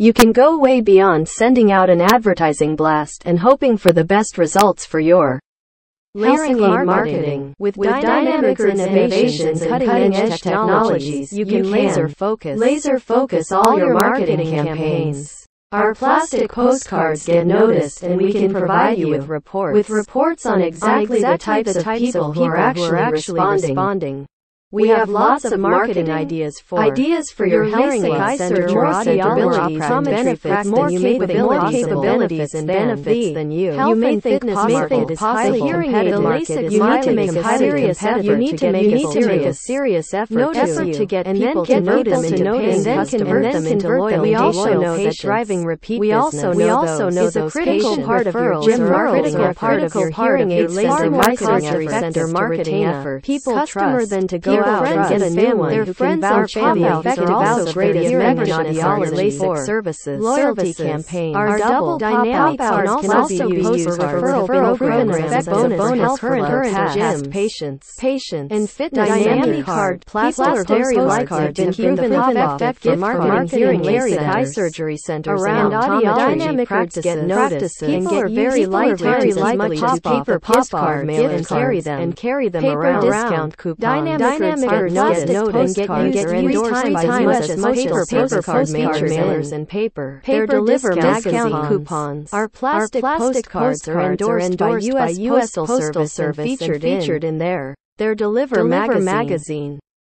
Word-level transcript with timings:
You 0.00 0.14
can 0.14 0.32
go 0.32 0.58
way 0.58 0.80
beyond 0.80 1.28
sending 1.28 1.72
out 1.72 1.90
an 1.90 2.00
advertising 2.00 2.74
blast 2.74 3.24
and 3.26 3.38
hoping 3.38 3.76
for 3.76 3.92
the 3.92 4.02
best 4.02 4.38
results 4.38 4.86
for 4.86 4.98
your 4.98 5.38
Layering 6.14 6.58
marketing. 6.58 6.86
marketing. 6.86 7.54
With, 7.58 7.76
With 7.76 7.90
dynamic 7.90 8.56
Dynamics 8.56 8.60
innovations 8.62 9.60
and 9.60 9.84
cutting-edge 9.84 10.40
technologies, 10.40 11.34
you 11.34 11.44
can 11.44 11.70
laser 11.70 12.08
focus, 12.08 12.58
laser 12.58 12.98
focus 12.98 13.52
all 13.52 13.76
your 13.76 13.92
marketing 13.92 14.50
campaigns. 14.50 15.44
Our 15.70 15.94
plastic 15.94 16.50
postcards 16.50 17.26
get 17.26 17.46
noticed 17.46 18.02
and 18.02 18.16
we 18.16 18.32
can 18.32 18.54
provide 18.54 18.96
you 18.96 19.08
with 19.08 19.28
reports, 19.28 19.74
with 19.74 19.90
reports 19.90 20.46
on 20.46 20.62
exactly, 20.62 21.20
the 21.20 21.36
types 21.36 21.76
of 21.76 21.84
people 21.84 22.32
who 22.32 22.44
are 22.44 22.56
actually, 22.56 23.02
responding. 23.12 24.26
We 24.72 24.86
have 24.90 25.08
lots 25.08 25.44
of 25.46 25.58
marketing 25.58 26.12
ideas 26.12 26.60
for 26.60 26.78
ideas 26.78 27.32
for 27.32 27.44
your 27.44 27.64
hearing 27.64 28.02
LASIK 28.02 28.14
aid 28.14 28.20
eye 28.20 28.36
center, 28.36 28.68
surgery, 28.68 28.72
more 28.72 28.84
audiology, 28.84 29.78
optometry 29.80 30.04
benefits, 30.04 30.68
more 30.68 30.84
than 30.84 30.92
you 30.92 31.00
may 31.00 31.18
think 31.18 31.72
capabilities 31.72 32.54
and 32.54 32.66
benefits 32.68 33.34
than 33.34 33.50
you. 33.50 33.72
Health 33.72 33.88
you 33.88 33.96
may 33.96 34.12
and 34.12 34.22
think 34.22 34.42
fitness 34.42 34.54
market 34.54 35.10
is 35.10 35.18
highly 35.18 35.58
highly 35.58 35.60
hearing 35.60 35.92
aid 35.92 36.12
competitive. 36.12 36.22
market 36.22 36.70
you 36.70 36.78
need 36.78 37.02
to 37.02 37.12
make 37.12 37.30
a 37.32 37.58
serious 37.58 38.04
effort 38.04 38.22
You 38.22 38.36
need 38.36 38.58
to 38.58 38.70
make 38.70 38.92
a 38.92 38.98
serious, 39.10 39.26
make 39.26 39.42
a 39.42 39.54
serious 39.54 40.14
effort 40.14 40.54
to 40.94 41.06
get 41.06 41.26
and 41.26 41.42
then 41.42 41.48
people 41.48 41.64
get 41.64 41.74
to 41.74 41.80
notice 41.80 42.20
people 42.20 42.22
to 42.22 42.34
and 42.36 42.44
notice 42.44 42.76
and 42.76 42.86
then 42.86 43.06
convert 43.08 43.52
them 43.52 43.66
into 43.66 43.88
loyal. 43.88 44.22
We 44.22 44.34
also 44.36 44.80
know 44.80 44.96
that 44.96 45.16
driving 45.16 45.64
repeat 45.64 45.98
We 45.98 46.12
also 46.12 46.54
we 46.54 46.68
also 46.68 47.10
know 47.10 47.24
is 47.24 47.34
a 47.34 47.50
critical 47.50 47.96
part 48.04 48.28
of 48.28 48.34
your 48.34 48.62
gym 48.62 48.86
critical 48.86 49.52
part 49.52 49.82
of 49.82 49.92
your 49.96 50.10
your 50.10 50.10
hearing 50.12 50.52
aid 50.52 50.70
center 50.70 51.10
marketing 51.10 51.48
marketing 51.48 51.88
center 51.88 52.28
marketing 52.28 52.84
efforts. 52.84 53.00
efforts. 53.00 53.26
People 53.26 53.66
trust. 53.66 54.10
than 54.10 54.28
to 54.28 54.38
go 54.38 54.59
People 54.60 54.74
out 54.74 54.86
and 54.86 54.94
friends 54.94 55.08
get 55.10 55.22
a 55.22 55.26
and 55.26 55.34
new 55.34 55.42
family 55.42 55.58
one. 55.58 55.70
Their 55.70 55.84
can 55.84 55.94
friends 55.94 56.24
are 56.24 56.48
family 56.48 56.84
effective 56.84 57.30
also 57.30 57.72
great 57.72 57.96
efficiency 57.96 58.80
audiology 58.80 59.38
for 59.38 59.56
for 59.56 59.64
services, 59.64 60.20
loyalty. 60.20 60.74
Our 61.34 61.58
double 61.58 61.98
DynamiCards 61.98 63.00
can 63.00 63.10
also 63.10 63.48
be 63.48 63.56
used 63.56 63.84
for 63.84 63.96
referral 63.96 64.76
programs 64.76 65.16
as 65.16 65.46
as 65.48 65.76
bonus 65.76 66.20
current 66.20 66.46
current 66.46 66.74
past 66.74 66.98
past 66.98 67.30
patients, 67.30 67.96
patients 67.98 68.52
and 68.52 68.68
fitness 68.68 69.08
DynamiCard. 69.08 70.04
plastic 70.06 70.66
cards 71.26 71.58
have 71.58 71.76
been 71.76 71.96
proven 71.96 72.12
effective 72.12 72.80
for 72.80 72.96
marketing 72.96 73.84
hearing 73.84 73.86
aid 73.86 74.18
eye 74.18 74.44
surgery 74.44 74.96
centers 74.96 75.40
around 75.40 75.72
and 75.72 75.82
audiology 75.82 76.38
dynamic 76.38 76.68
practices. 76.68 77.04
Get 77.04 77.24
noticed 77.26 77.82
and 77.82 78.08
get 78.08 78.30
very 78.30 78.60
very 78.60 78.66
light 78.66 78.98
as 78.98 79.30
as 79.30 79.56
much 79.56 79.80
much 79.80 80.02
paper 80.02 80.38
pop 80.38 80.68
card 80.70 81.06
mail 81.06 81.30
and 81.30 81.46
carry 81.46 81.80
them 81.80 82.00
and 82.00 82.16
carry 82.16 82.48
them 82.48 82.62
paper 82.62 82.80
around. 82.80 83.00
discount 83.04 83.56
coupons 83.56 83.80
Dynamic 83.80 84.49
dynamic 84.56 84.94
cards 84.94 84.94
noticed 85.30 85.78
and 85.78 85.88
get 85.88 86.02
used 86.02 86.14
get 86.14 86.28
three 86.28 86.42
used 86.42 86.70
times 86.70 86.82
three 86.82 86.94
as 86.96 87.04
times 87.04 87.36
as 87.36 87.50
as 87.50 87.58
much 87.58 87.74
paper 87.76 88.00
as 88.00 88.08
paper 88.08 88.42
postcards 88.42 88.72
mailers 88.72 89.52
and 89.52 89.68
paper 89.68 90.20
paper 90.24 90.46
Paper 90.46 90.94
discount 90.94 91.68
coupons. 91.68 92.32
Our 92.32 92.48
plastic, 92.48 93.02
postcards 93.02 93.88
are 93.88 94.00
endorsed 94.00 94.56
by 94.58 94.78
U.S. 94.78 95.52
Postal 95.52 96.06
Service 96.06 96.60
and 96.60 96.82
featured 96.82 97.24
in 97.24 97.38
their 97.38 97.74
their 97.98 98.14
Deliver, 98.14 98.56
Deliver 98.56 99.00
magazine. 99.00 99.78